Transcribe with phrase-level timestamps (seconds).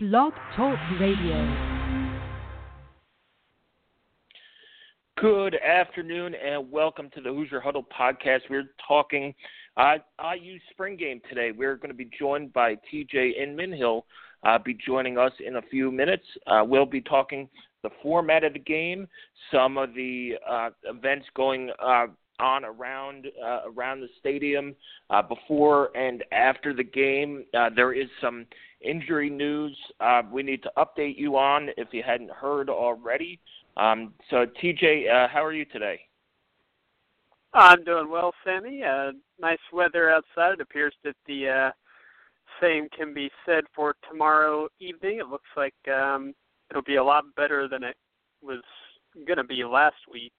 [0.00, 1.82] Blog Talk Radio.
[5.20, 8.42] Good afternoon and welcome to the Hoosier Huddle podcast.
[8.48, 9.34] We're talking
[9.76, 11.50] uh, IU spring game today.
[11.50, 13.72] We're going to be joined by TJ Inman.
[13.72, 14.06] He'll
[14.44, 16.26] uh, be joining us in a few minutes.
[16.46, 17.48] Uh, we'll be talking
[17.82, 19.08] the format of the game,
[19.50, 22.06] some of the uh, events going uh,
[22.38, 24.76] on around uh, around the stadium
[25.10, 27.44] uh, before and after the game.
[27.74, 28.46] There is some
[28.80, 33.38] injury news uh, we need to update you on if you hadn't heard already.
[33.76, 36.00] Um, so, TJ, uh, how are you today?
[37.54, 38.82] I'm doing well, Sammy.
[38.82, 40.54] Uh, nice weather outside.
[40.54, 41.70] It appears that the uh,
[42.60, 45.18] same can be said for tomorrow evening.
[45.18, 46.34] It looks like um,
[46.70, 47.96] it'll be a lot better than it
[48.42, 48.62] was
[49.26, 50.32] going to be last week.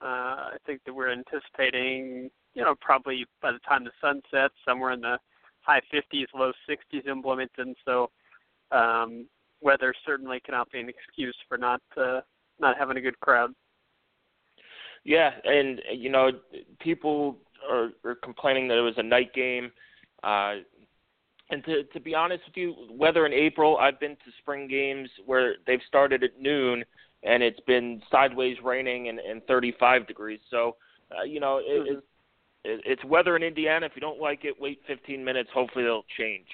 [0.00, 4.54] Uh, I think that we're anticipating, you know, probably by the time the sun sets,
[4.64, 5.18] somewhere in the
[5.68, 7.74] high 50s, low 60s in Bloomington.
[7.84, 8.10] So
[8.72, 9.26] um,
[9.60, 12.20] weather certainly cannot be an excuse for not uh,
[12.60, 13.52] not having a good crowd.
[15.04, 16.30] Yeah, and you know,
[16.80, 17.38] people
[17.70, 19.70] are, are complaining that it was a night game.
[20.24, 20.56] Uh,
[21.50, 25.08] and to to be honest with you, weather in April, I've been to spring games
[25.24, 26.84] where they've started at noon
[27.22, 30.40] and it's been sideways raining and, and 35 degrees.
[30.50, 30.76] So,
[31.16, 31.98] uh, you know, it, mm-hmm.
[31.98, 32.04] it,
[32.84, 33.86] it's weather in Indiana.
[33.86, 35.50] If you don't like it, wait 15 minutes.
[35.52, 36.46] Hopefully, it'll change.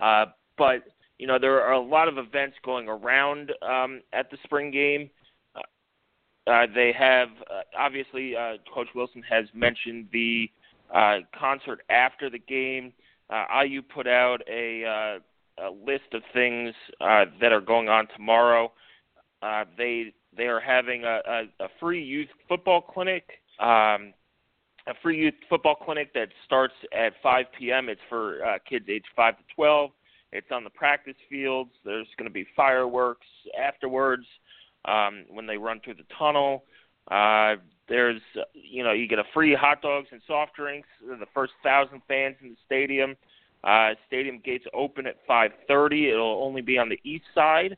[0.00, 0.26] Uh,
[0.58, 0.84] but
[1.18, 5.08] you know, there are a lot of events going around um, at the spring game.
[5.54, 10.50] Uh, uh, they have uh, obviously uh, Coach Wilson has mentioned the
[10.92, 12.92] uh, concert after the game.
[13.30, 14.84] Uh, IU put out a,
[15.60, 18.72] uh, a list of things uh, that are going on tomorrow.
[19.42, 23.24] Uh, they they are having a, a, a free youth football clinic,
[23.60, 24.14] um,
[24.86, 27.88] a free youth football clinic that starts at 5 p.m.
[27.88, 29.90] It's for uh, kids age 5 to 12.
[30.32, 31.70] It's on the practice fields.
[31.84, 33.26] There's going to be fireworks
[33.60, 34.26] afterwards
[34.86, 36.64] um, when they run through the tunnel.
[37.10, 37.56] Uh,
[37.88, 38.20] there's,
[38.54, 40.88] you know, you get a free hot dogs and soft drinks.
[41.06, 43.16] The first thousand fans in the stadium.
[43.64, 46.10] Uh, stadium gates open at 5:30.
[46.10, 47.76] It'll only be on the east side.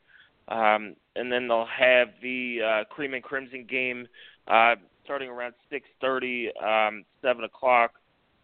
[0.49, 4.07] Um, and then they'll have the uh, Cream and Crimson game
[4.47, 8.01] uh, starting around 6:30, um, 7 o'clock.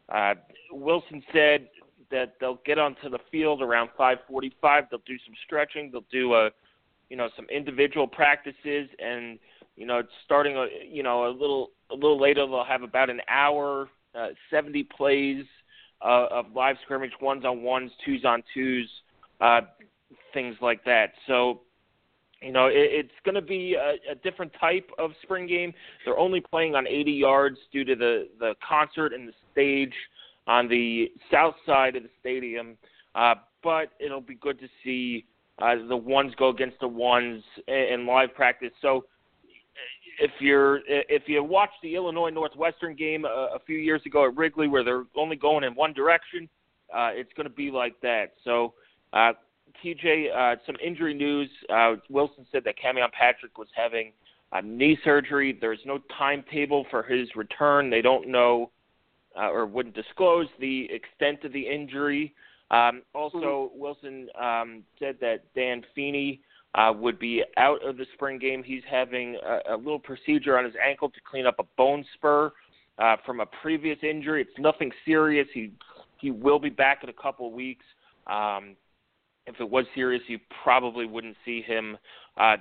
[0.09, 0.35] Uh,
[0.71, 1.69] Wilson said
[2.11, 4.91] that they'll get onto the field around 5:45.
[4.91, 5.91] They'll do some stretching.
[5.91, 6.51] They'll do a,
[7.09, 9.39] you know, some individual practices, and
[9.77, 13.21] you know, starting a, you know, a little a little later, they'll have about an
[13.29, 15.45] hour, uh, 70 plays
[16.03, 18.89] uh, of live scrimmage, ones on ones, twos on twos,
[19.41, 19.63] uh,
[20.33, 21.13] things like that.
[21.27, 21.61] So
[22.43, 25.73] you know, it, it's going to be a, a different type of spring game.
[26.05, 29.95] They're only playing on 80 yards due to the the concert and the stage
[30.47, 32.77] on the south side of the stadium.
[33.15, 35.25] Uh, but it'll be good to see
[35.61, 38.73] uh, the ones go against the ones in, in live practice.
[38.81, 39.05] So
[40.19, 44.37] if you're if you watched the Illinois Northwestern game a, a few years ago at
[44.37, 46.49] Wrigley, where they're only going in one direction,
[46.95, 48.33] uh, it's going to be like that.
[48.45, 48.75] So
[49.13, 49.33] uh,
[49.85, 51.49] TJ, uh, some injury news.
[51.73, 54.13] Uh, Wilson said that Camion Patrick was having
[54.53, 55.57] a knee surgery.
[55.61, 57.91] There's no timetable for his return.
[57.91, 58.71] They don't know
[59.39, 62.35] uh, or wouldn't disclose the extent of the injury.
[62.71, 63.81] Um, also, mm-hmm.
[63.81, 66.41] Wilson um, said that Dan Feeney
[66.75, 68.63] uh, would be out of the spring game.
[68.63, 72.53] He's having a, a little procedure on his ankle to clean up a bone spur
[72.99, 74.43] uh, from a previous injury.
[74.43, 75.49] It's nothing serious.
[75.53, 75.73] He
[76.19, 77.85] he will be back in a couple of weeks.
[78.27, 78.77] Um,
[79.51, 81.99] if it was serious, you probably wouldn't see him
[82.37, 82.57] uh,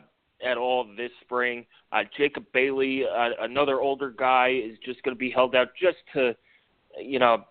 [0.46, 1.66] at all this spring.
[1.92, 5.98] Uh, Jacob Bailey, uh, another older guy, is just going to be held out just
[6.14, 6.36] to,
[7.02, 7.44] you know,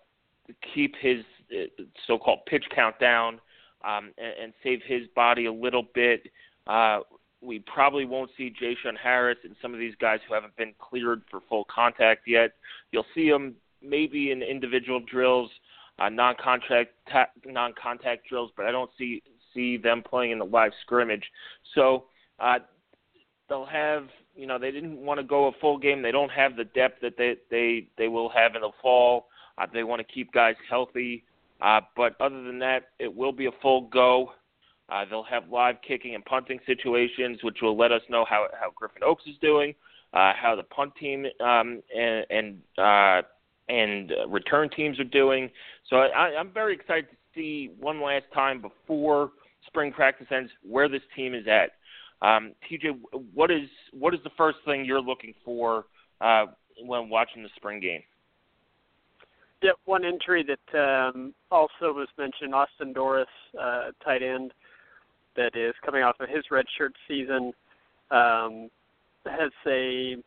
[0.73, 1.19] keep his
[1.51, 3.39] uh, so-called pitch count down
[3.85, 6.23] um, and, and save his body a little bit.
[6.67, 6.99] Uh,
[7.41, 11.21] we probably won't see J-Shun Harris and some of these guys who haven't been cleared
[11.31, 12.51] for full contact yet.
[12.91, 15.49] You'll see them maybe in individual drills
[15.99, 19.21] uh, non-contact ta- non-contact drills, but I don't see
[19.53, 21.23] see them playing in the live scrimmage.
[21.75, 22.05] So
[22.39, 22.59] uh,
[23.47, 26.01] they'll have you know they didn't want to go a full game.
[26.01, 29.27] They don't have the depth that they they they will have in the fall.
[29.57, 31.25] Uh, they want to keep guys healthy,
[31.61, 34.31] uh, but other than that, it will be a full go.
[34.87, 38.71] Uh, they'll have live kicking and punting situations, which will let us know how how
[38.75, 39.75] Griffin Oakes is doing,
[40.13, 43.21] uh, how the punt team um, and, and uh,
[43.69, 45.49] and uh, return teams are doing.
[45.89, 49.31] So I, I'm very excited to see one last time before
[49.67, 51.71] spring practice ends where this team is at.
[52.27, 52.99] Um, TJ,
[53.33, 55.85] what is what is the first thing you're looking for
[56.19, 56.47] uh,
[56.83, 58.01] when watching the spring game?
[59.61, 63.25] Yeah, one injury that um, also was mentioned: Austin Dorris,
[63.59, 64.51] uh, tight end,
[65.35, 67.53] that is coming off of his redshirt season,
[68.11, 68.69] um,
[69.25, 70.17] has a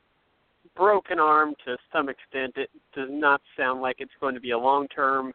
[0.76, 2.54] broken arm to some extent.
[2.56, 5.32] It does not sound like it's going to be a long-term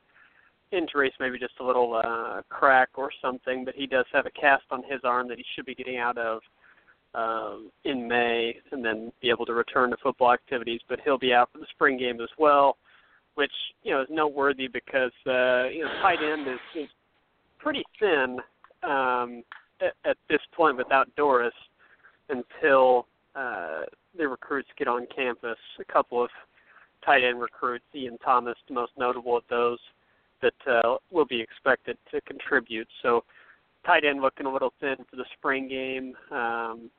[0.72, 3.64] injury, so maybe just a little uh, crack or something.
[3.66, 6.18] But he does have a cast on his arm that he should be getting out
[6.18, 6.42] of
[7.14, 10.82] um, in May, and then be able to return to football activities.
[10.88, 12.78] But he'll be out for the spring game as well,
[13.36, 13.52] which
[13.84, 16.90] you know is noteworthy because uh, you know tight end is, is
[17.60, 18.38] pretty thin
[18.84, 19.44] um,
[19.82, 21.52] at, at this point without Dorris
[22.30, 23.08] until
[23.38, 23.82] uh,
[24.18, 25.58] the recruits get on campus.
[25.80, 26.30] A couple of
[27.06, 29.80] tight end recruits, Ian Thomas, the most notable of those,
[30.42, 32.88] that uh, will be expected to contribute.
[33.02, 33.24] So,
[33.86, 36.14] tight end looking a little thin for the spring game.
[36.32, 36.90] Um,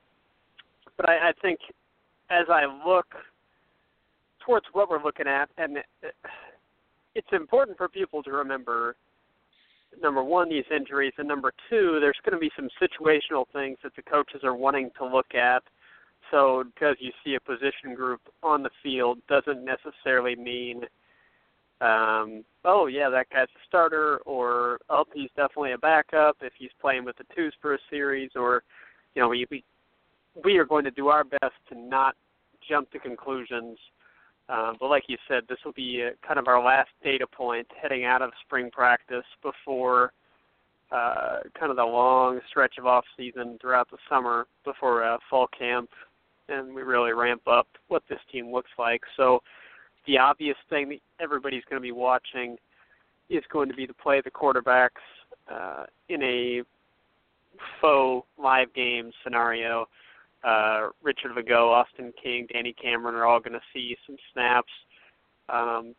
[0.96, 1.58] but I, I think
[2.30, 3.06] as I look
[4.44, 5.78] towards what we're looking at, and
[7.14, 8.96] it's important for people to remember
[10.00, 13.94] number one, these injuries, and number two, there's going to be some situational things that
[13.96, 15.62] the coaches are wanting to look at.
[16.30, 20.82] So, because you see a position group on the field doesn't necessarily mean,
[21.80, 26.70] um, oh, yeah, that guy's a starter, or oh, he's definitely a backup if he's
[26.80, 28.62] playing with the twos for a series, or,
[29.14, 29.64] you know, we, we,
[30.44, 32.14] we are going to do our best to not
[32.68, 33.78] jump to conclusions.
[34.50, 37.66] Um, but like you said, this will be uh, kind of our last data point
[37.80, 40.12] heading out of spring practice before
[40.90, 45.46] uh, kind of the long stretch of off season throughout the summer before uh, fall
[45.58, 45.90] camp,
[46.48, 49.02] and we really ramp up what this team looks like.
[49.16, 49.40] So
[50.06, 52.56] the obvious thing that everybody's going to be watching
[53.28, 54.90] is going to be the play the quarterbacks
[55.52, 56.62] uh, in a
[57.80, 59.86] faux live game scenario
[60.44, 64.72] uh, Richard Lagow, Austin King, Danny Cameron are all going to see some snaps.
[65.48, 65.94] Um,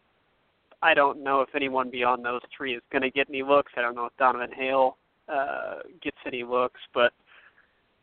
[0.82, 3.74] I don't know if anyone beyond those three is going to get any looks.
[3.76, 4.98] I don't know if Donovan Hale
[5.28, 7.12] uh, gets any looks, but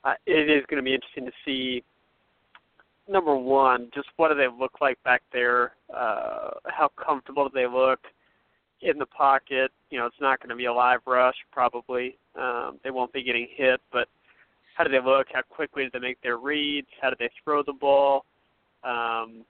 [0.04, 1.82] uh, it is going to be interesting to see.
[3.08, 5.72] Number one, just what do they look like back there?
[5.94, 8.00] Uh, how comfortable do they look
[8.82, 9.70] in the pocket?
[9.90, 12.18] You know, it's not going to be a live rush probably.
[12.34, 14.08] Um, they won't be getting hit, but
[14.76, 15.28] how do they look?
[15.32, 16.88] How quickly do they make their reads?
[17.00, 18.24] How do they throw the ball?
[18.82, 19.44] Um,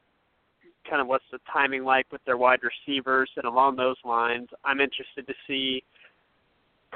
[0.89, 3.31] kind of what's the timing like with their wide receivers?
[3.37, 5.83] And along those lines, I'm interested to see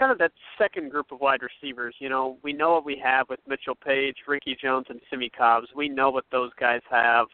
[0.00, 1.94] kind of that second group of wide receivers.
[1.98, 5.68] You know, we know what we have with Mitchell Paige, Ricky Jones, and Simmie Cobbs.
[5.76, 7.26] We know what those guys have.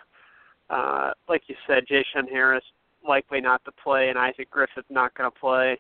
[0.68, 2.64] Uh, like you said, J-Shun Harris
[3.06, 5.78] likely not to play, and Isaac Griffith not going to play.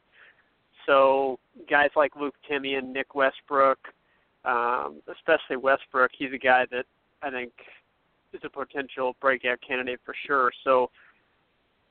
[0.86, 1.38] So
[1.68, 3.78] guys like Luke Timian and Nick Westbrook–
[4.46, 6.12] um, especially Westbrook.
[6.16, 6.86] He's a guy that
[7.22, 7.52] I think
[8.32, 10.52] is a potential breakout candidate for sure.
[10.64, 10.90] So,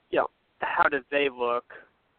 [0.10, 0.28] you know,
[0.60, 1.66] how did they look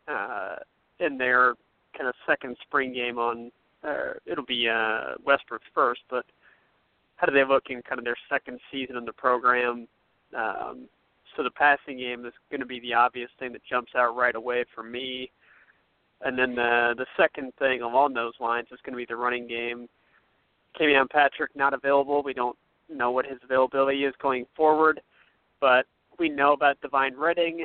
[0.06, 0.56] uh,
[1.00, 1.54] in their
[1.96, 3.50] kind of second spring game on?
[3.84, 6.24] Uh, it'll be uh, Westbrook's first, but
[7.16, 9.86] how do they look in kind of their second season in the program?
[10.36, 10.88] Um,
[11.36, 14.34] so the passing game is going to be the obvious thing that jumps out right
[14.34, 15.30] away for me.
[16.22, 19.46] And then the the second thing along those lines is going to be the running
[19.46, 19.88] game.
[20.78, 22.22] Camion Patrick not available.
[22.22, 22.56] We don't
[22.88, 25.00] know what his availability is going forward,
[25.60, 25.86] but
[26.18, 27.64] we know about Devine Redding,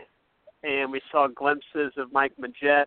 [0.63, 2.85] and we saw glimpses of Mike Majette.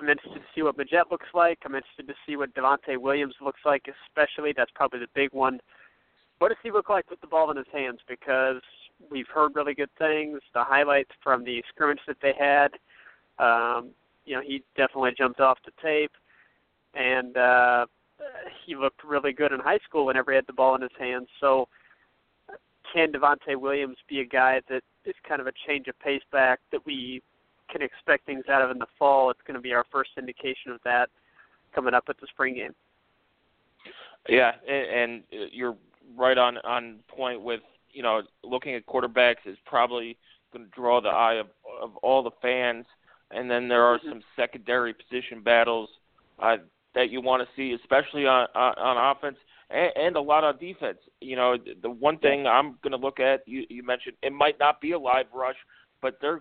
[0.00, 1.58] I'm interested to see what Majette looks like.
[1.64, 4.52] I'm interested to see what Devontae Williams looks like, especially.
[4.56, 5.60] That's probably the big one.
[6.38, 8.00] What does he look like with the ball in his hands?
[8.08, 8.60] Because
[9.10, 10.40] we've heard really good things.
[10.52, 12.72] The highlights from the scrimmage that they had,
[13.38, 13.90] um,
[14.24, 16.12] you know, he definitely jumped off the tape.
[16.94, 17.86] And uh,
[18.66, 21.28] he looked really good in high school whenever he had the ball in his hands.
[21.40, 21.68] So
[22.92, 26.60] can Devontae Williams be a guy that is kind of a change of pace back
[26.72, 27.22] that we
[27.70, 29.30] can expect things out of in the fall?
[29.30, 31.08] It's going to be our first indication of that
[31.74, 32.74] coming up at the spring game.
[34.28, 35.76] Yeah, and, and you're
[36.16, 37.60] right on on point with
[37.92, 40.16] you know looking at quarterbacks is probably
[40.52, 41.48] going to draw the eye of
[41.82, 42.86] of all the fans,
[43.30, 44.10] and then there are mm-hmm.
[44.10, 45.88] some secondary position battles
[46.38, 46.56] uh,
[46.94, 49.36] that you want to see, especially on on, offense
[49.70, 50.98] and, and a lot on defense.
[51.20, 54.58] You know, the one thing I'm going to look at, you, you mentioned it might
[54.58, 55.56] not be a live rush,
[56.00, 56.40] but they're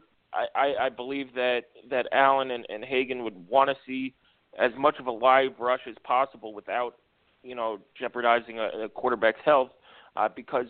[0.56, 4.14] I, I believe that that Allen and, and Hagen would want to see
[4.58, 6.96] as much of a live rush as possible without
[7.44, 9.70] you know jeopardizing a, a quarterback's health
[10.16, 10.66] uh, because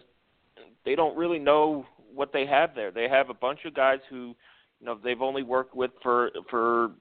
[0.86, 2.92] they don't really know what they have there.
[2.92, 4.36] They have a bunch of guys who
[4.80, 6.92] you know they've only worked with for for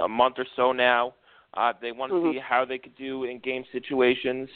[0.00, 1.14] a month or so now.
[1.54, 2.32] Uh, they want to mm-hmm.
[2.32, 4.48] see how they could do in game situations,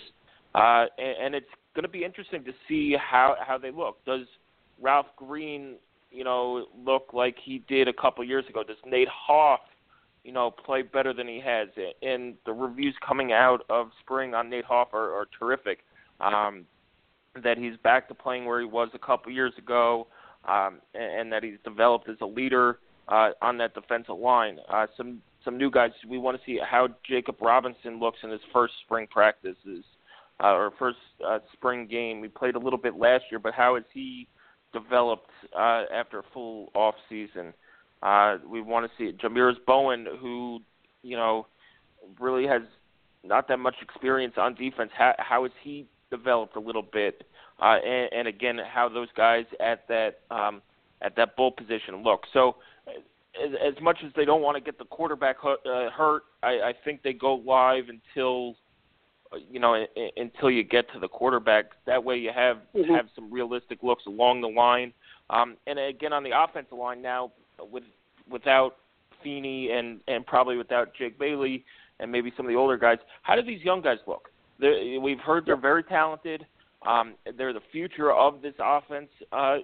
[0.55, 4.05] uh, and, and it's going to be interesting to see how how they look.
[4.05, 4.27] Does
[4.81, 5.77] Ralph Green,
[6.11, 8.63] you know, look like he did a couple years ago?
[8.63, 9.61] Does Nate Hoff
[10.25, 11.69] you know, play better than he has.
[12.03, 15.81] And the reviews coming out of spring on Nate Hoff are, are terrific.
[16.21, 16.67] Um,
[17.43, 20.09] that he's back to playing where he was a couple years ago,
[20.47, 24.59] um, and, and that he's developed as a leader uh, on that defensive line.
[24.69, 25.93] Uh, some some new guys.
[26.07, 29.85] We want to see how Jacob Robinson looks in his first spring practices
[30.43, 32.21] uh, or first uh, spring game.
[32.21, 34.29] We played a little bit last year, but how has he
[34.73, 37.53] developed uh, after a full off season?
[38.03, 40.61] Uh, we want to see Jahmiris Bowen, who
[41.03, 41.47] you know
[42.19, 42.63] really has
[43.25, 44.91] not that much experience on defense.
[44.97, 47.25] How, how has he developed a little bit?
[47.61, 50.63] Uh, and, and again, how those guys at that um,
[51.03, 52.23] at that bull position look.
[52.33, 52.57] So,
[52.89, 56.49] as, as much as they don't want to get the quarterback hurt, uh, hurt I,
[56.49, 58.57] I think they go live until
[59.51, 61.67] you know until you get to the quarterback.
[61.87, 62.93] That way, you have mm-hmm.
[62.95, 64.93] have some realistic looks along the line.
[65.31, 67.33] Um, and again, on the offensive line now,
[67.71, 67.85] with
[68.29, 68.77] without
[69.23, 71.65] Feeney and and probably without Jake Bailey
[72.01, 74.31] and maybe some of the older guys, how do these young guys look?
[74.59, 76.47] They're, we've heard they're very talented.
[76.87, 79.59] Um, they're the future of this offense, uh,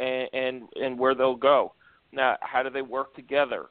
[0.00, 1.74] and, and and where they'll go.
[2.12, 3.66] Now, how do they work together?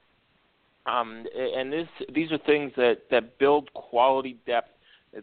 [0.85, 4.60] Um, and this these are things that that build quality depth.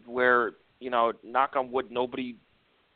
[0.05, 2.35] Where you know, knock on wood, nobody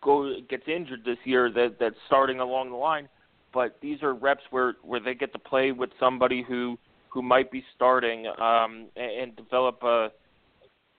[0.03, 1.51] go gets injured this year.
[1.51, 3.09] That that's starting along the line,
[3.53, 6.77] but these are reps where where they get to play with somebody who
[7.09, 10.11] who might be starting um, and, and develop a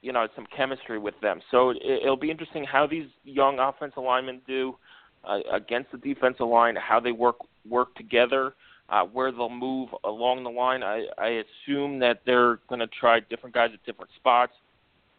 [0.02, 1.40] you know some chemistry with them.
[1.50, 4.76] So it, it'll be interesting how these young offensive linemen do
[5.24, 7.36] uh, against the defensive line, how they work
[7.68, 8.54] work together,
[8.90, 10.82] uh, where they'll move along the line.
[10.82, 14.52] I, I assume that they're going to try different guys at different spots,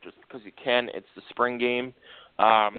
[0.05, 0.89] just because you can.
[0.93, 1.93] It's the spring game,
[2.39, 2.77] um,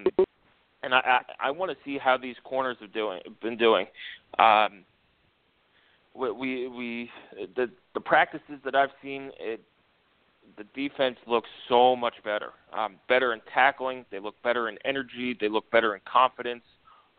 [0.81, 3.85] and I I, I want to see how these corners have doing been doing.
[4.39, 4.83] Um,
[6.15, 7.11] we we, we
[7.55, 9.61] the the practices that I've seen it
[10.57, 12.51] the defense looks so much better.
[12.73, 14.05] Um, better in tackling.
[14.11, 15.37] They look better in energy.
[15.39, 16.63] They look better in confidence.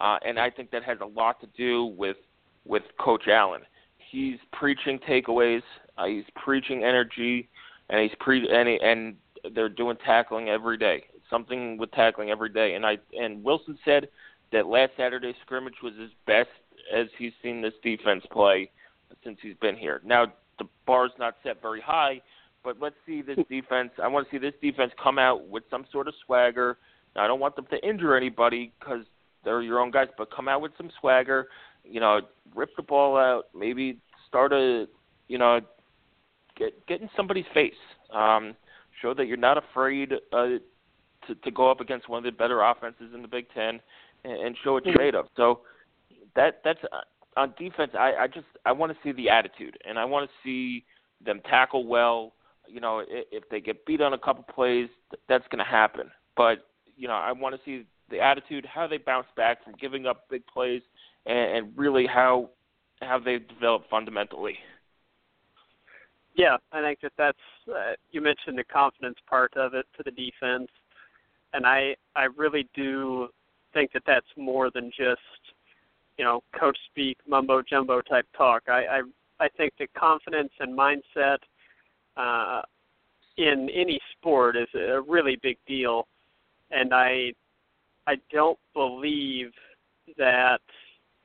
[0.01, 2.17] Uh, and I think that has a lot to do with
[2.65, 3.63] with Coach Allen.
[4.11, 5.63] He's preaching takeaways.
[5.97, 7.49] Uh, he's preaching energy,
[7.91, 9.17] and he's pre and, he, and
[9.55, 11.05] they're doing tackling every day.
[11.31, 12.75] Something with tackling every day.
[12.75, 14.09] And I and Wilson said
[14.53, 16.49] that last Saturday's scrimmage was his best
[16.95, 18.71] as he's seen this defense play
[19.25, 20.01] since he's been here.
[20.05, 20.27] Now
[20.59, 22.21] the bar's not set very high,
[22.65, 23.91] but let's see this defense.
[24.03, 26.79] I want to see this defense come out with some sort of swagger.
[27.15, 29.05] Now, I don't want them to injure anybody because
[29.45, 31.49] they're your own guys, but come out with some swagger.
[31.85, 32.21] You know,
[32.55, 33.47] rip the ball out.
[33.55, 34.87] Maybe start a,
[35.29, 35.61] you know,
[36.57, 37.73] get get in somebody's face.
[38.13, 38.55] Um,
[39.01, 40.47] show that you're not afraid uh,
[41.27, 43.81] to to go up against one of the better offenses in the Big Ten,
[44.25, 45.27] and, and show what you're made of.
[45.37, 45.61] So
[46.37, 47.93] that that's uh, on defense.
[47.99, 50.85] I I just I want to see the attitude, and I want to see
[51.25, 52.33] them tackle well
[52.69, 54.89] you know, if they get beat on a couple plays,
[55.29, 56.11] that's going to happen.
[56.37, 60.07] But you know, I want to see the attitude, how they bounce back from giving
[60.07, 60.83] up big plays,
[61.27, 62.51] and, and really how
[63.01, 64.57] how they develop fundamentally.
[66.39, 70.13] Yeah, I think that that's uh, you mentioned the confidence part of it to the
[70.13, 70.71] defense,
[71.53, 73.29] and I I really do
[73.75, 75.21] think that that's more than just
[76.17, 78.63] you know coach speak mumbo jumbo type talk.
[78.69, 79.03] I I
[79.41, 81.39] I think that confidence and mindset
[82.17, 82.63] uh,
[83.37, 86.07] in any sport is a really big deal,
[86.71, 87.33] and I
[88.07, 89.51] I don't believe
[90.17, 90.61] that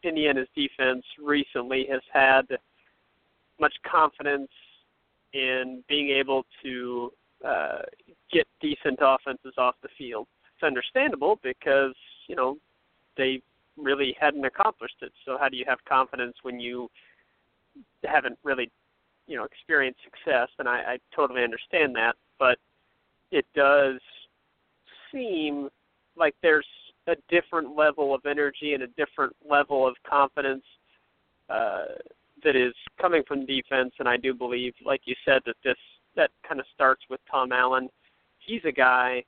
[0.01, 2.47] Indiana's defense recently has had
[3.59, 4.49] much confidence
[5.33, 7.11] in being able to
[7.45, 7.79] uh,
[8.31, 10.27] get decent offenses off the field.
[10.55, 11.95] It's understandable because
[12.27, 12.57] you know
[13.17, 13.41] they
[13.77, 15.11] really hadn't accomplished it.
[15.25, 16.89] So how do you have confidence when you
[18.05, 18.71] haven't really
[19.27, 22.15] you know experienced success, and I, I totally understand that.
[22.39, 22.57] But
[23.31, 23.99] it does
[25.11, 25.69] seem
[26.15, 26.67] like there's
[27.07, 30.63] a different level of energy and a different level of confidence
[31.49, 31.85] uh,
[32.43, 35.77] that is coming from defense, and I do believe, like you said, that this
[36.15, 37.89] that kind of starts with Tom Allen.
[38.39, 39.23] He's a guy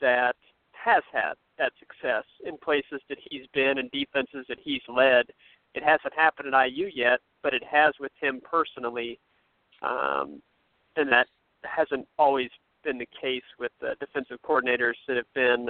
[0.00, 0.36] that
[0.72, 5.26] has had that success in places that he's been and defenses that he's led.
[5.74, 9.18] It hasn't happened at IU yet, but it has with him personally
[9.82, 10.40] um,
[10.96, 11.26] and that
[11.64, 12.50] hasn't always
[12.84, 15.68] been the case with the defensive coordinators that have been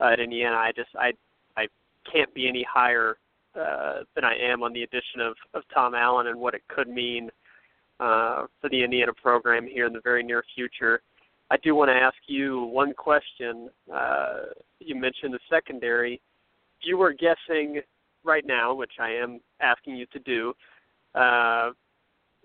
[0.00, 0.56] uh, at Indiana.
[0.56, 1.12] I just I
[1.56, 1.66] I
[2.10, 3.18] can't be any higher
[3.54, 6.88] uh, than I am on the addition of of Tom Allen and what it could
[6.88, 7.30] mean
[8.00, 11.00] uh, for the Indiana program here in the very near future.
[11.50, 13.70] I do want to ask you one question.
[13.92, 14.40] Uh,
[14.80, 16.20] you mentioned the secondary.
[16.82, 17.80] You were guessing
[18.22, 20.52] right now, which I am asking you to do.
[21.14, 21.70] Uh,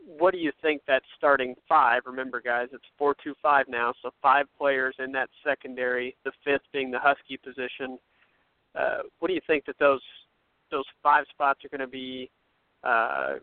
[0.05, 2.01] what do you think that starting five?
[2.05, 6.15] Remember, guys, it's four-two-five now, so five players in that secondary.
[6.25, 7.99] The fifth being the Husky position.
[8.75, 10.01] Uh, what do you think that those
[10.73, 12.29] those five spots are going to be
[12.83, 13.35] uh,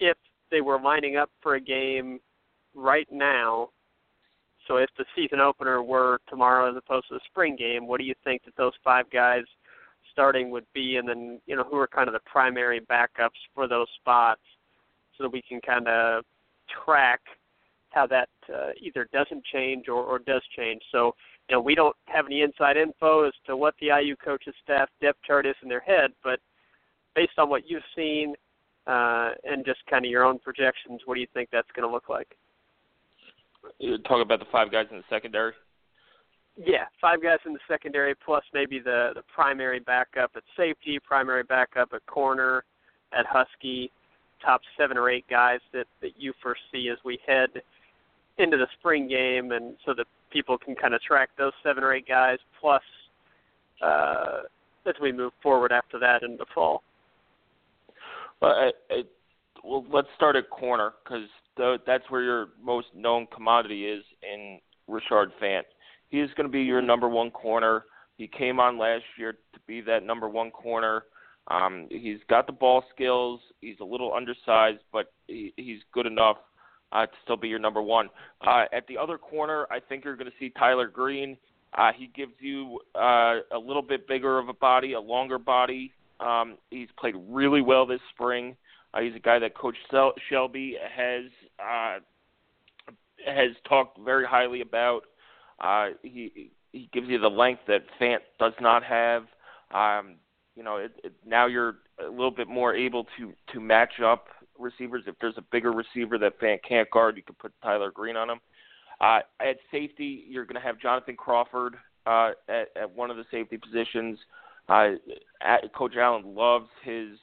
[0.00, 0.16] if
[0.50, 2.18] they were lining up for a game
[2.74, 3.70] right now?
[4.66, 8.04] So if the season opener were tomorrow as opposed to the spring game, what do
[8.04, 9.42] you think that those five guys
[10.12, 13.66] starting would be, and then you know who are kind of the primary backups for
[13.66, 14.40] those spots?
[15.16, 16.24] so that we can kind of
[16.84, 17.20] track
[17.90, 20.80] how that uh, either doesn't change or, or does change.
[20.90, 21.14] So,
[21.52, 24.88] you know, we don't have any inside info as to what the IU coaches staff
[25.02, 26.40] depth chart is in their head, but
[27.14, 28.34] based on what you've seen
[28.86, 31.92] uh, and just kind of your own projections, what do you think that's going to
[31.92, 32.38] look like?
[33.78, 35.52] You're talking about the five guys in the secondary.
[36.56, 41.42] Yeah, five guys in the secondary plus maybe the the primary backup at safety, primary
[41.42, 42.64] backup at corner,
[43.12, 43.90] at Husky,
[44.44, 47.50] top seven or eight guys that that you foresee as we head
[48.38, 51.94] into the spring game, and so that people can kind of track those seven or
[51.94, 52.82] eight guys plus
[53.84, 54.40] uh,
[54.86, 56.82] as we move forward after that in the fall.
[58.40, 59.02] Well, I, I,
[59.62, 61.28] well, let's start at corner because
[61.86, 64.58] that's where your most known commodity is in
[64.88, 65.62] Rashard Fant.
[66.08, 67.84] He is going to be your number one corner.
[68.16, 71.04] He came on last year to be that number one corner.
[71.48, 73.40] Um, he's got the ball skills.
[73.60, 76.36] He's a little undersized, but he, he's good enough
[76.92, 78.08] uh, to still be your number one.
[78.46, 81.36] Uh, at the other corner, I think you're going to see Tyler Green.
[81.76, 85.92] Uh, he gives you uh, a little bit bigger of a body, a longer body.
[86.20, 88.56] Um, he's played really well this spring.
[88.92, 91.24] Uh, he's a guy that Coach Sel- Shelby has
[91.58, 91.98] uh,
[93.26, 95.02] has talked very highly about.
[95.58, 99.24] Uh, he he gives you the length that Fant does not have.
[99.72, 100.16] Um,
[100.54, 104.26] you know, it, it, now you're a little bit more able to to match up
[104.62, 105.04] receivers.
[105.06, 108.30] If there's a bigger receiver that Fant can't guard, you can put Tyler Green on
[108.30, 108.40] him.
[109.00, 111.74] Uh, at safety, you're going to have Jonathan Crawford
[112.06, 114.18] uh, at, at one of the safety positions.
[114.68, 114.90] Uh,
[115.42, 117.18] at, Coach Allen loves his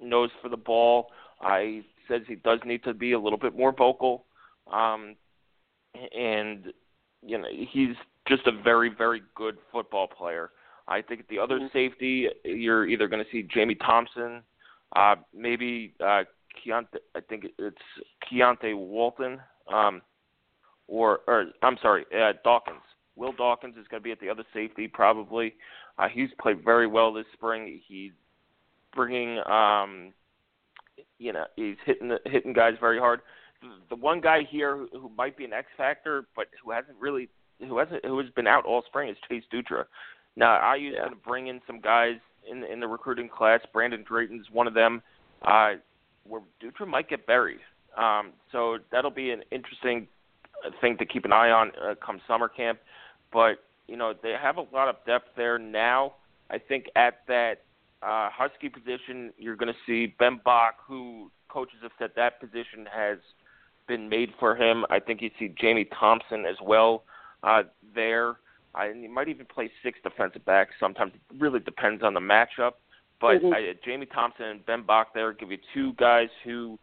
[0.00, 1.08] nose for the ball.
[1.40, 4.26] Uh, he says he does need to be a little bit more vocal,
[4.72, 5.16] um,
[5.94, 6.72] and
[7.24, 7.96] you know he's
[8.28, 10.50] just a very very good football player.
[10.88, 11.66] I think at the other mm-hmm.
[11.72, 14.42] safety, you're either going to see Jamie Thompson,
[14.94, 16.22] uh, maybe uh,
[16.64, 17.76] Keontae, I think it's
[18.30, 19.40] Keontae Walton,
[19.72, 20.02] um,
[20.88, 22.82] or or I'm sorry, uh, Dawkins.
[23.16, 25.54] Will Dawkins is going to be at the other safety probably.
[25.98, 27.80] Uh, he's played very well this spring.
[27.86, 28.12] He's
[28.94, 30.12] bringing, um,
[31.18, 33.20] you know, he's hitting the, hitting guys very hard.
[33.62, 36.98] The, the one guy here who, who might be an X factor, but who hasn't
[37.00, 39.84] really who hasn't who has been out all spring is Chase Dutra.
[40.36, 41.00] Now, IU's yeah.
[41.00, 42.16] going to bring in some guys
[42.50, 43.60] in in the recruiting class.
[43.72, 45.02] Brandon Drayton's one of them.
[45.42, 45.74] Uh,
[46.28, 47.60] where Dutra might get buried.
[47.96, 50.08] Um, so that'll be an interesting
[50.80, 52.78] thing to keep an eye on uh, come summer camp.
[53.32, 56.14] But you know they have a lot of depth there now.
[56.50, 57.62] I think at that
[58.02, 62.86] uh, Husky position, you're going to see Ben Bach, who coaches have said that position
[62.92, 63.18] has
[63.88, 64.84] been made for him.
[64.90, 67.04] I think you see Jamie Thompson as well
[67.42, 67.62] uh,
[67.94, 68.36] there.
[68.74, 70.74] I, and he might even play six defensive backs.
[70.78, 72.72] Sometimes it really depends on the matchup.
[73.20, 73.54] But mm-hmm.
[73.54, 76.78] I, Jamie Thompson and Ben Bach there give you two guys who,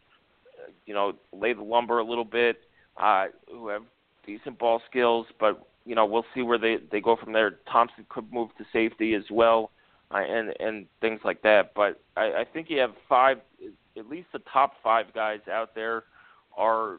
[0.58, 2.56] uh, you know, lay the lumber a little bit,
[2.96, 3.82] uh, who have
[4.26, 5.26] decent ball skills.
[5.38, 7.58] But you know, we'll see where they they go from there.
[7.70, 9.70] Thompson could move to safety as well,
[10.10, 11.72] uh, and and things like that.
[11.74, 13.38] But I, I think you have five,
[13.96, 16.04] at least the top five guys out there
[16.56, 16.98] are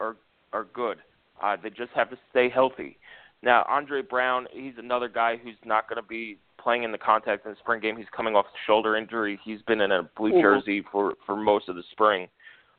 [0.00, 0.16] are
[0.52, 0.98] are good.
[1.42, 2.98] Uh, they just have to stay healthy.
[3.42, 7.44] Now, Andre Brown, he's another guy who's not going to be playing in the contact
[7.44, 7.96] in the spring game.
[7.96, 9.38] He's coming off a shoulder injury.
[9.44, 10.40] He's been in a blue mm-hmm.
[10.40, 12.26] jersey for for most of the spring,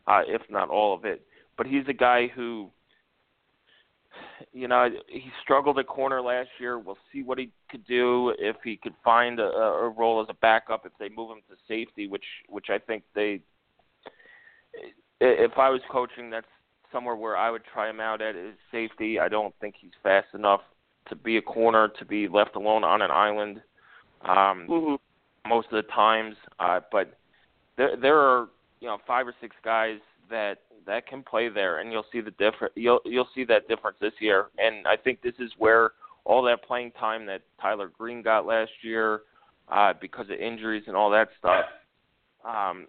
[0.08, 1.26] uh, if not all of it.
[1.56, 2.70] But he's a guy who,
[4.52, 6.80] you know, he struggled at corner last year.
[6.80, 10.34] We'll see what he could do if he could find a, a role as a
[10.34, 13.42] backup if they move him to safety, which which I think they.
[15.22, 16.48] If I was coaching, that's
[16.92, 19.20] somewhere where I would try him out at is safety.
[19.20, 20.62] I don't think he's fast enough
[21.08, 23.62] to be a corner to be left alone on an island
[24.22, 25.50] um, mm-hmm.
[25.50, 26.36] most of the times.
[26.60, 27.18] Uh, but
[27.78, 28.48] there there are
[28.80, 30.00] you know five or six guys
[30.30, 33.98] that that can play there, and you'll see the different you'll you'll see that difference
[34.00, 34.48] this year.
[34.58, 35.92] And I think this is where
[36.24, 39.22] all that playing time that Tyler Green got last year
[39.72, 41.66] uh, because of injuries and all that stuff.
[42.44, 42.88] Um,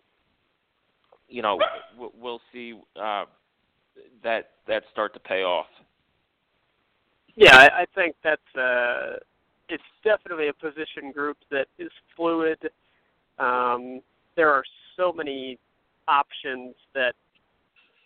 [1.28, 1.58] you know,
[1.98, 3.24] we'll see uh,
[4.22, 5.66] that that start to pay off.
[7.34, 9.16] Yeah, I, I think that's uh,
[9.68, 12.58] it's definitely a position group that is fluid.
[13.38, 14.00] Um,
[14.36, 14.64] there are
[14.96, 15.58] so many
[16.08, 17.14] options that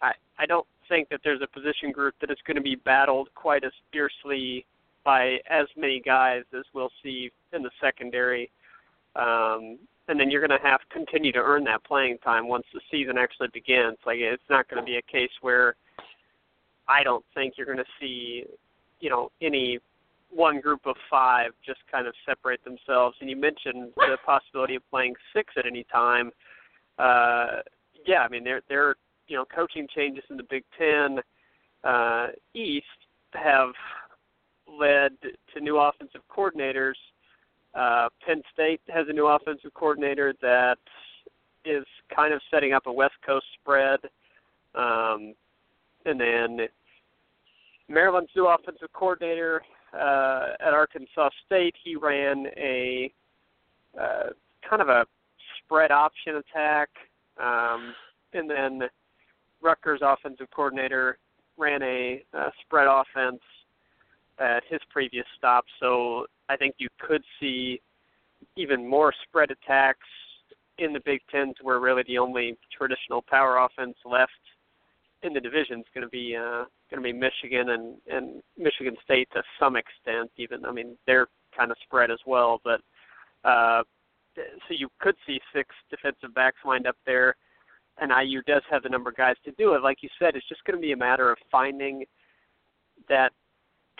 [0.03, 3.29] I I don't think that there's a position group that is going to be battled
[3.35, 4.65] quite as fiercely
[5.05, 8.51] by as many guys as we'll see in the secondary.
[9.17, 12.65] Um, and then you're going to have to continue to earn that playing time once
[12.75, 13.97] the season actually begins.
[14.05, 15.77] Like it's not going to be a case where
[16.89, 18.45] I don't think you're going to see,
[18.99, 19.79] you know, any
[20.33, 23.17] one group of five just kind of separate themselves.
[23.21, 26.31] And you mentioned the possibility of playing six at any time.
[26.99, 27.63] Uh,
[28.07, 28.97] yeah, I mean there there
[29.29, 31.19] you know coaching changes in the Big Ten
[31.85, 32.87] uh, East
[33.33, 33.71] have
[34.69, 35.13] led
[35.55, 36.95] to new offensive coordinators.
[37.75, 40.79] Uh, Penn State has a new offensive coordinator that
[41.65, 44.01] is kind of setting up a West Coast spread.
[44.75, 45.35] Um,
[46.05, 46.61] and then
[47.89, 49.63] Maryland's new offensive coordinator
[49.95, 53.13] uh, at Arkansas State, he ran a
[54.01, 54.29] uh,
[54.69, 55.05] kind of a
[55.59, 56.89] spread option attack.
[57.41, 57.95] Um,
[58.33, 58.83] and then
[59.61, 61.19] Rutgers offensive coordinator
[61.57, 63.41] ran a, a spread offense
[64.39, 65.65] at his previous stop.
[65.81, 67.81] So I think you could see
[68.57, 70.07] even more spread attacks
[70.79, 74.33] in the Big Ten, to where really the only traditional power offense left
[75.23, 78.97] in the division is going to be uh, going to be Michigan and and Michigan
[79.05, 80.31] State to some extent.
[80.37, 82.81] Even I mean they're kind of spread as well, but
[83.45, 83.83] uh,
[84.37, 87.35] so you could see six defensive backs lined up there
[88.01, 89.83] and IU does have the number of guys to do it.
[89.83, 92.05] Like you said, it's just going to be a matter of finding
[93.09, 93.33] that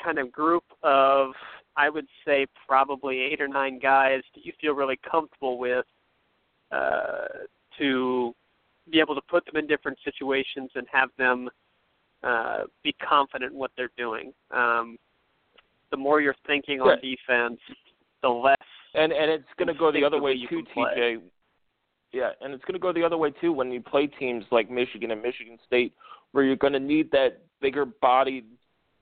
[0.03, 1.33] kind of group of,
[1.77, 5.85] I would say, probably eight or nine guys that you feel really comfortable with
[6.73, 7.27] uh,
[7.79, 8.35] to
[8.91, 11.49] be able to put them in different situations and have them
[12.23, 14.33] uh, be confident in what they're doing.
[14.51, 14.99] Um,
[15.91, 17.61] the more you're thinking on defense,
[18.23, 18.57] the less.
[18.95, 21.21] And and it's going to go the other way too, TJ.
[22.13, 24.71] Yeah, and it's going to go the other way too when you play teams like
[24.71, 25.95] Michigan and Michigan State,
[26.33, 28.45] where you're going to need that bigger bodied,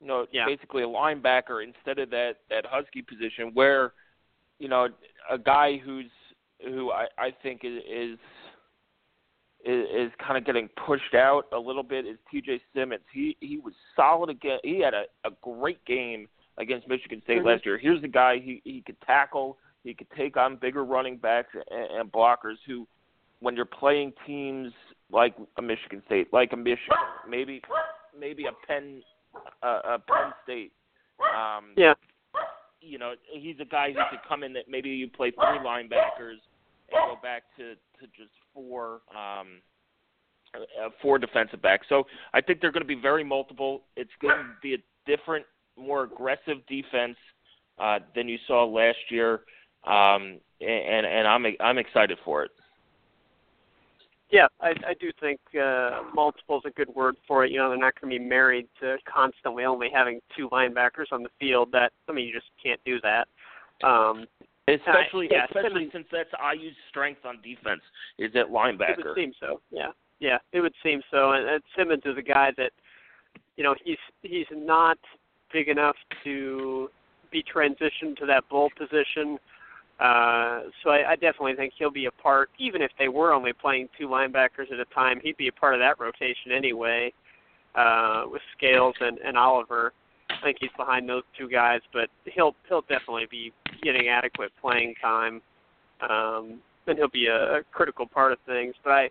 [0.00, 0.44] you know, yeah.
[0.46, 3.92] basically a linebacker instead of that that husky position, where,
[4.58, 4.88] you know,
[5.30, 6.10] a guy who's
[6.62, 8.18] who I I think is is
[9.64, 12.60] is, is kind of getting pushed out a little bit is T.J.
[12.74, 13.02] Simmons.
[13.12, 14.58] He he was solid again.
[14.62, 17.48] He had a, a great game against Michigan State mm-hmm.
[17.48, 17.78] last year.
[17.78, 19.58] Here's the guy he he could tackle.
[19.84, 22.86] He could take on bigger running backs and, and blockers who
[23.40, 24.72] when you're playing teams
[25.10, 26.96] like a Michigan State, like a Michigan,
[27.28, 27.62] maybe
[28.18, 29.02] maybe a Penn
[29.62, 30.72] uh, a Penn State.
[31.20, 31.94] Um, yeah.
[32.80, 36.38] You know, he's a guy who could come in that maybe you play three linebackers
[36.90, 39.60] and go back to to just four um,
[40.54, 41.86] uh, four defensive backs.
[41.88, 43.82] So I think they're going to be very multiple.
[43.96, 45.44] It's going to be a different,
[45.76, 47.16] more aggressive defense
[47.78, 49.40] uh, than you saw last year,
[49.86, 52.50] um, and and I'm I'm excited for it.
[54.30, 57.50] Yeah, I, I do think uh, multiple is a good word for it.
[57.50, 61.22] You know, they're not going to be married to constantly only having two linebackers on
[61.22, 61.70] the field.
[61.72, 63.26] That I mean, you just can't do that.
[63.86, 64.26] Um,
[64.74, 67.82] especially, I, yeah, especially since that's IU's strength on defense
[68.18, 68.98] is at linebacker.
[68.98, 69.60] It would seem so.
[69.70, 71.32] Yeah, yeah, it would seem so.
[71.32, 72.72] And, and Simmons is a guy that,
[73.56, 74.98] you know, he's he's not
[75.52, 76.90] big enough to
[77.30, 79.38] be transitioned to that bull position
[80.00, 83.52] uh, so I, I definitely think he'll be a part, even if they were only
[83.52, 87.12] playing two linebackers at a time, he'd be a part of that rotation anyway,
[87.74, 89.92] uh, with Scales and, and Oliver.
[90.42, 95.40] Think he's behind those two guys, but he'll he'll definitely be getting adequate playing time,
[96.00, 98.74] um, and he'll be a, a critical part of things.
[98.84, 99.10] But I,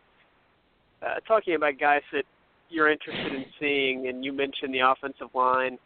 [1.06, 2.24] uh, talking about guys that
[2.70, 5.78] you're interested in seeing, and you mentioned the offensive line.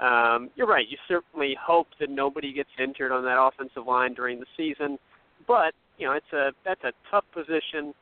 [0.00, 0.86] Um, you're right.
[0.88, 4.98] You certainly hope that nobody gets injured on that offensive line during the season,
[5.46, 7.94] but you know it's a that's a tough position.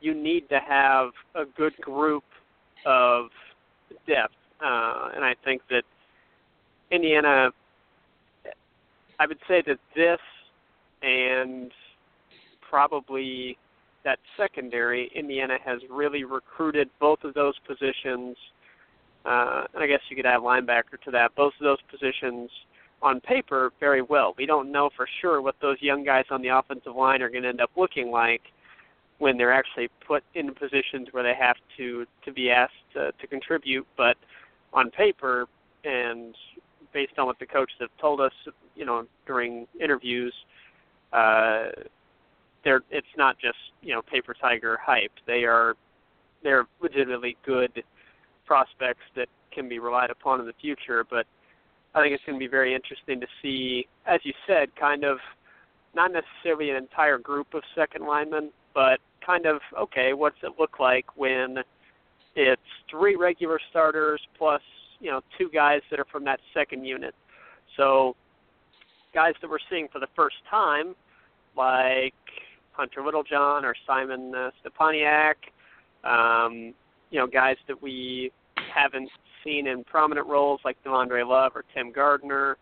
[0.00, 2.24] You need to have a good group
[2.84, 3.26] of
[4.06, 5.84] depth, uh, and I think that
[6.90, 7.50] Indiana.
[9.18, 10.20] I would say that this
[11.02, 11.72] and
[12.68, 13.56] probably
[14.04, 18.36] that secondary, Indiana has really recruited both of those positions
[19.26, 21.34] uh, and I guess you could add linebacker to that.
[21.34, 22.48] Both of those positions
[23.02, 24.34] on paper very well.
[24.38, 27.42] We don't know for sure what those young guys on the offensive line are going
[27.42, 28.42] to end up looking like
[29.18, 33.26] when they're actually put in positions where they have to to be asked to, to
[33.26, 33.86] contribute.
[33.96, 34.16] But
[34.72, 35.46] on paper
[35.84, 36.34] and
[36.96, 38.32] based on what the coaches have told us,
[38.74, 40.32] you know, during interviews,
[41.12, 41.66] uh,
[42.64, 45.12] they're it's not just you know paper tiger hype.
[45.26, 45.74] They are
[46.42, 47.84] they're legitimately good
[48.46, 51.04] prospects that can be relied upon in the future.
[51.08, 51.26] But
[51.94, 55.18] I think it's going to be very interesting to see, as you said, kind of
[55.94, 60.80] not necessarily an entire group of second linemen, but kind of okay, what's it look
[60.80, 61.58] like when
[62.34, 64.62] it's three regular starters plus
[65.00, 67.14] you know two guys that are from that second unit.
[67.76, 68.16] So
[69.14, 70.94] guys that we're seeing for the first time,
[71.56, 72.14] like
[72.72, 75.34] Hunter Littlejohn or Simon uh, Stepaniak,
[76.04, 76.74] um,
[77.10, 78.30] you know, guys that we
[78.74, 79.08] haven't
[79.44, 82.56] seen in prominent roles like Devondre Love or Tim Gardner.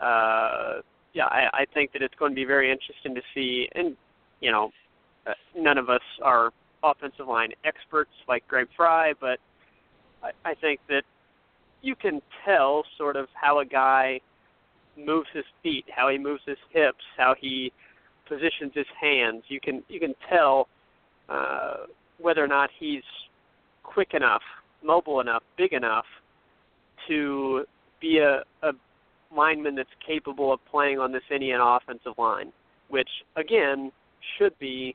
[0.00, 0.80] Uh,
[1.14, 3.68] yeah, I, I think that it's going to be very interesting to see.
[3.74, 3.96] And
[4.40, 4.70] you know,
[5.26, 6.50] uh, none of us are
[6.82, 9.38] offensive line experts like Greg Frey, but
[10.22, 11.02] I, I think that
[11.82, 14.20] you can tell sort of how a guy
[14.96, 17.72] moves his feet, how he moves his hips, how he
[18.28, 19.44] positions his hands.
[19.48, 20.68] You can you can tell
[21.28, 21.86] uh,
[22.18, 23.02] whether or not he's
[23.82, 24.42] quick enough,
[24.82, 26.06] mobile enough, big enough
[27.06, 27.64] to
[28.00, 28.72] be a, a
[29.34, 32.52] lineman that's capable of playing on this Indiana offensive line,
[32.88, 33.92] which again
[34.36, 34.94] should be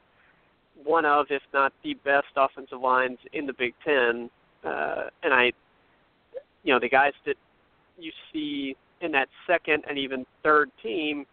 [0.84, 4.30] one of, if not the best offensive lines in the Big Ten.
[4.64, 5.52] Uh, and I,
[6.64, 7.36] you know, the guys that
[7.98, 11.26] you see in that second and even third team,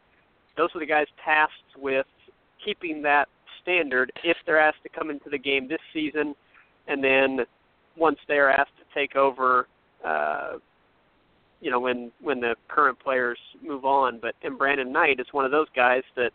[0.57, 2.07] those are the guys tasked with
[2.65, 3.29] keeping that
[3.63, 6.35] standard if they're asked to come into the game this season,
[6.89, 7.41] and then
[7.97, 9.67] once they're asked to take over,
[10.05, 10.55] uh,
[11.61, 14.19] you know, when when the current players move on.
[14.21, 16.33] But and Brandon Knight is one of those guys that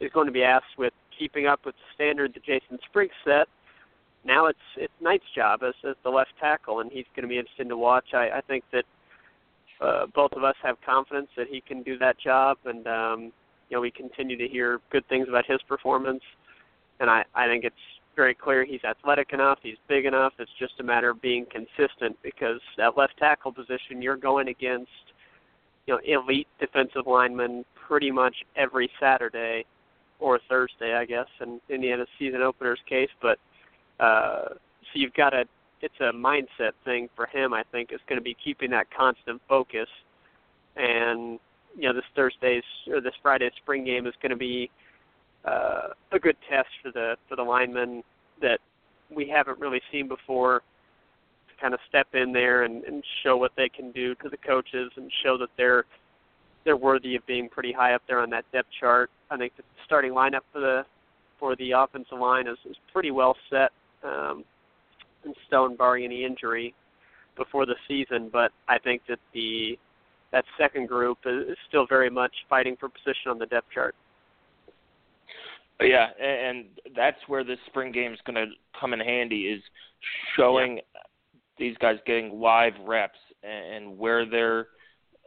[0.00, 3.48] is going to be asked with keeping up with the standard that Jason Spriggs set.
[4.28, 7.38] Now it's it's Knight's job as, as the left tackle, and he's going to be
[7.38, 8.12] interesting to watch.
[8.12, 8.84] I, I think that
[9.80, 13.32] uh, both of us have confidence that he can do that job, and um,
[13.70, 16.22] you know we continue to hear good things about his performance.
[17.00, 17.74] And I I think it's
[18.16, 20.34] very clear he's athletic enough, he's big enough.
[20.38, 24.90] It's just a matter of being consistent because that left tackle position you're going against
[25.86, 29.64] you know elite defensive linemen pretty much every Saturday
[30.20, 33.08] or Thursday, I guess, in Indiana's season openers case.
[33.22, 33.38] But
[34.00, 35.44] uh, so you've got a
[35.80, 37.52] it's a mindset thing for him.
[37.52, 39.88] I think is going to be keeping that constant focus.
[40.76, 41.38] And
[41.76, 44.70] you know, this Thursday's or this Friday's spring game is going to be
[45.44, 48.02] uh, a good test for the for the linemen
[48.40, 48.60] that
[49.14, 50.62] we haven't really seen before
[51.48, 54.36] to kind of step in there and, and show what they can do to the
[54.36, 55.84] coaches and show that they're
[56.64, 59.10] they're worthy of being pretty high up there on that depth chart.
[59.30, 60.84] I think the starting lineup for the
[61.38, 63.70] for the offensive line is, is pretty well set
[64.04, 64.44] um,
[65.24, 66.74] in stone, barring any injury
[67.36, 68.30] before the season.
[68.32, 69.78] But I think that the
[70.32, 73.94] that second group is still very much fighting for position on the depth chart.
[75.80, 79.62] Yeah, and that's where this spring game is going to come in handy is
[80.36, 80.82] showing yeah.
[81.56, 84.66] these guys getting live reps and where their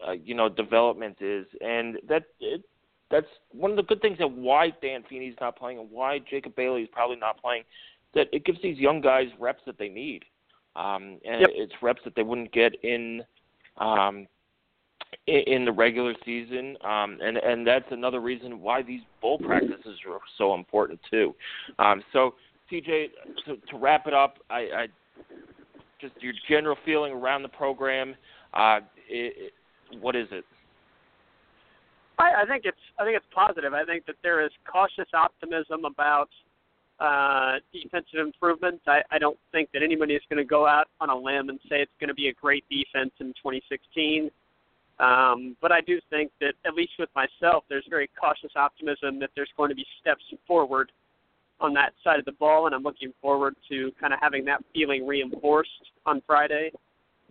[0.05, 2.63] uh, you know development is, and that it,
[3.09, 6.55] that's one of the good things that why Dan Feeney's not playing and why Jacob
[6.55, 7.63] Bailey is probably not playing.
[8.13, 10.23] That it gives these young guys reps that they need,
[10.75, 11.49] um, and yep.
[11.53, 13.23] it's reps that they wouldn't get in
[13.77, 14.27] um,
[15.27, 20.19] in the regular season, um, and and that's another reason why these bowl practices are
[20.37, 21.35] so important too.
[21.79, 22.35] Um, so,
[22.71, 23.07] TJ,
[23.45, 24.87] to, to wrap it up, I, I
[25.99, 28.15] just your general feeling around the program.
[28.53, 29.53] Uh, it,
[29.99, 30.45] what is it?
[32.17, 33.73] I, I think it's I think it's positive.
[33.73, 36.29] I think that there is cautious optimism about
[37.01, 38.79] uh, defensive improvement.
[38.87, 41.59] I, I don't think that anybody is going to go out on a limb and
[41.67, 44.29] say it's going to be a great defense in 2016.
[44.99, 49.31] Um, but I do think that, at least with myself, there's very cautious optimism that
[49.35, 50.91] there's going to be steps forward
[51.59, 54.63] on that side of the ball, and I'm looking forward to kind of having that
[54.73, 55.69] feeling reinforced
[56.05, 56.71] on Friday,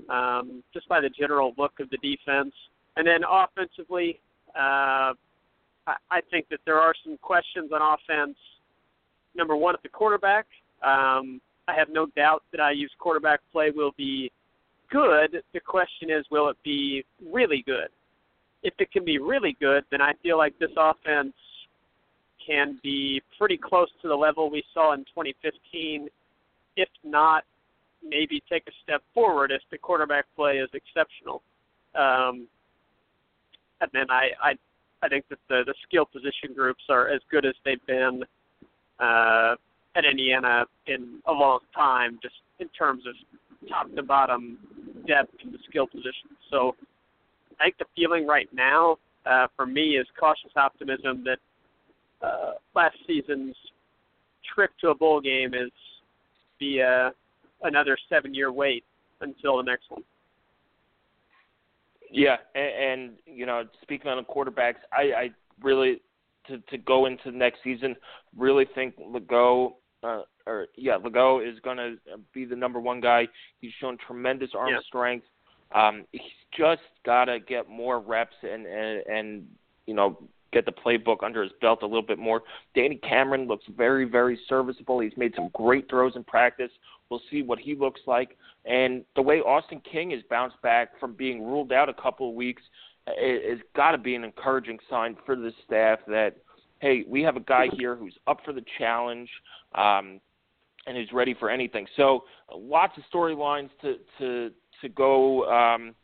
[0.09, 2.54] um, just by the general look of the defense.
[2.96, 4.20] And then offensively,
[4.56, 5.14] uh,
[5.87, 8.37] I, I think that there are some questions on offense.
[9.35, 10.47] Number one, at the quarterback,
[10.83, 14.31] um, I have no doubt that IU's quarterback play will be
[14.90, 15.43] good.
[15.53, 17.88] The question is, will it be really good?
[18.62, 21.35] If it can be really good, then I feel like this offense
[22.45, 26.09] can be pretty close to the level we saw in 2015,
[26.77, 27.45] if not
[28.03, 31.43] maybe take a step forward if the quarterback play is exceptional.
[31.95, 32.49] Um,
[33.81, 34.55] and then I, I
[35.03, 38.23] I think that the the skill position groups are as good as they've been
[39.01, 39.55] uh,
[39.97, 43.15] at Indiana in a long time, just in terms of
[43.69, 44.59] top to bottom
[45.07, 46.31] depth in the skill position.
[46.51, 46.75] So
[47.59, 51.39] I think the feeling right now uh, for me is cautious optimism that
[52.27, 53.57] uh, last season's
[54.55, 55.71] trip to a bowl game is
[56.59, 57.11] be uh,
[57.63, 58.85] another seven year wait
[59.21, 60.03] until the next one.
[62.13, 65.31] Yeah, and, and you know, speaking on the quarterbacks, I, I
[65.63, 66.01] really
[66.51, 67.97] to to go into next season
[68.37, 71.97] really think Lagow uh, or yeah, Lagoe is going to
[72.33, 73.29] be the number one guy.
[73.61, 74.81] He's shown tremendous arm yeah.
[74.87, 75.27] strength.
[75.75, 76.23] Um, he's
[76.57, 79.47] just got to get more reps and, and and
[79.87, 80.19] you know
[80.53, 82.43] get the playbook under his belt a little bit more.
[82.75, 85.01] Danny Cameron looks very very serviceable.
[85.01, 86.71] He's made some great throws in practice.
[87.09, 88.37] We'll see what he looks like.
[88.65, 92.35] And the way Austin King has bounced back from being ruled out a couple of
[92.35, 92.63] weeks
[93.18, 96.37] has got to be an encouraging sign for the staff that
[96.81, 99.29] hey, we have a guy here who's up for the challenge.
[99.75, 100.20] Um,
[100.87, 101.87] and who's ready for anything.
[101.96, 105.94] So lots of storylines to to to go um,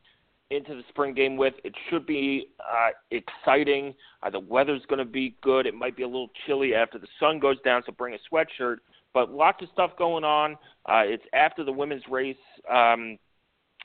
[0.51, 1.55] into the spring game with.
[1.65, 3.95] It should be uh, exciting.
[4.23, 5.67] Uh, the weather's going to be good.
[5.67, 8.77] It might be a little chilly after the sun goes down, so bring a sweatshirt.
[9.15, 10.53] But lots of stuff going on.
[10.85, 12.37] Uh, it's after the women's race.
[12.71, 13.19] Um,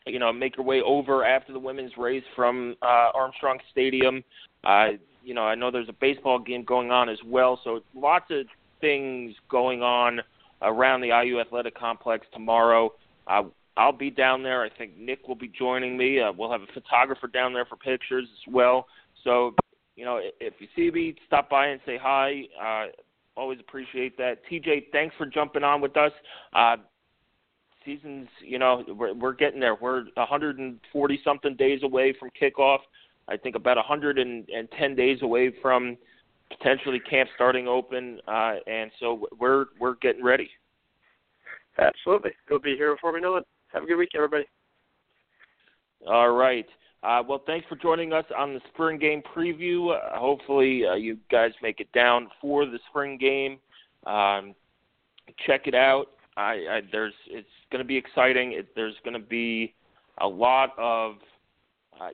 [0.05, 4.23] you know, make your way over after the women's race from uh, Armstrong Stadium.
[4.63, 4.89] Uh,
[5.23, 8.45] you know, I know there's a baseball game going on as well, so lots of
[8.79, 10.21] things going on
[10.61, 12.93] around the IU Athletic Complex tomorrow.
[13.27, 13.43] Uh,
[13.77, 14.63] I'll be down there.
[14.63, 16.19] I think Nick will be joining me.
[16.19, 18.87] Uh, we'll have a photographer down there for pictures as well.
[19.23, 19.55] So,
[19.95, 22.43] you know, if you see me, stop by and say hi.
[22.61, 22.87] Uh,
[23.37, 24.39] always appreciate that.
[24.51, 26.11] TJ, thanks for jumping on with us.
[26.53, 26.77] Uh,
[27.85, 29.75] seasons, you know, we're, we're getting there.
[29.75, 32.79] We're 140 something days away from kickoff.
[33.27, 35.97] I think about 110 days away from
[36.49, 40.49] potentially camp starting open, uh, and so we're we're getting ready.
[41.79, 43.45] Absolutely, we'll be here before we know it.
[43.73, 44.45] Have a good week, everybody.
[46.07, 46.65] All right.
[47.03, 49.95] Uh, well, thanks for joining us on the spring game preview.
[49.95, 53.57] Uh, hopefully, uh, you guys make it down for the spring game.
[54.05, 54.53] Um,
[55.47, 56.07] check it out.
[56.37, 58.53] I, I, there's it's going to be exciting.
[58.53, 59.73] It, there's going to be
[60.19, 61.15] a lot of
[61.99, 62.10] uh,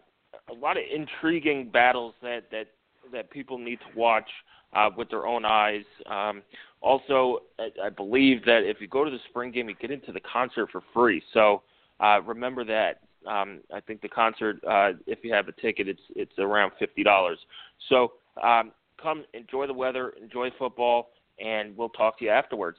[0.50, 2.67] a lot of intriguing battles that that
[3.12, 4.30] that people need to watch
[4.74, 5.86] uh, with their own eyes.
[6.06, 6.41] Um,
[6.82, 10.12] also, I, I believe that if you go to the spring game, you get into
[10.12, 11.22] the concert for free.
[11.34, 11.63] So
[12.00, 13.02] uh, remember that.
[13.28, 17.04] Um, I think the concert, uh, if you have a ticket, it's it's around fifty
[17.04, 17.39] dollars.
[17.89, 22.78] So um, come enjoy the weather, enjoy football, and we'll talk to you afterwards.